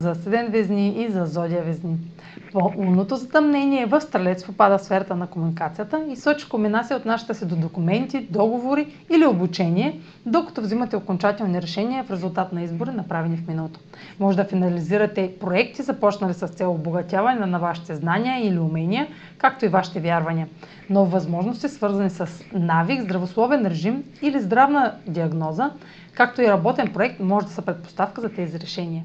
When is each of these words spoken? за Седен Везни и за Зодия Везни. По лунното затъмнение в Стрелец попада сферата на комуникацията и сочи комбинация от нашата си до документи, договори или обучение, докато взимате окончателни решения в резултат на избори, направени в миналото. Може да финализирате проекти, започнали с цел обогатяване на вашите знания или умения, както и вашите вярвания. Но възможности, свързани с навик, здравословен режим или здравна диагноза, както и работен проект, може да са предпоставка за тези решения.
за 0.00 0.14
Седен 0.14 0.48
Везни 0.50 1.02
и 1.02 1.10
за 1.10 1.26
Зодия 1.26 1.62
Везни. 1.62 1.96
По 2.52 2.72
лунното 2.76 3.16
затъмнение 3.16 3.86
в 3.86 4.00
Стрелец 4.00 4.44
попада 4.44 4.78
сферата 4.78 5.16
на 5.16 5.26
комуникацията 5.26 6.04
и 6.10 6.16
сочи 6.16 6.48
комбинация 6.48 6.96
от 6.96 7.04
нашата 7.04 7.34
си 7.34 7.46
до 7.46 7.56
документи, 7.56 8.26
договори 8.30 8.94
или 9.10 9.26
обучение, 9.26 10.00
докато 10.26 10.60
взимате 10.60 10.96
окончателни 10.96 11.62
решения 11.62 12.04
в 12.04 12.10
резултат 12.10 12.52
на 12.52 12.62
избори, 12.62 12.90
направени 12.90 13.36
в 13.36 13.48
миналото. 13.48 13.80
Може 14.20 14.36
да 14.36 14.44
финализирате 14.44 15.32
проекти, 15.40 15.82
започнали 15.82 16.34
с 16.34 16.48
цел 16.48 16.70
обогатяване 16.70 17.46
на 17.46 17.58
вашите 17.58 17.94
знания 17.94 18.46
или 18.46 18.58
умения, 18.58 19.06
както 19.38 19.64
и 19.64 19.68
вашите 19.68 20.00
вярвания. 20.00 20.48
Но 20.90 21.04
възможности, 21.04 21.68
свързани 21.68 22.10
с 22.10 22.44
навик, 22.52 23.02
здравословен 23.02 23.66
режим 23.66 24.04
или 24.22 24.40
здравна 24.40 24.94
диагноза, 25.06 25.70
както 26.14 26.42
и 26.42 26.48
работен 26.48 26.92
проект, 26.92 27.20
може 27.20 27.46
да 27.46 27.52
са 27.52 27.62
предпоставка 27.62 28.20
за 28.20 28.28
тези 28.28 28.60
решения. 28.60 29.04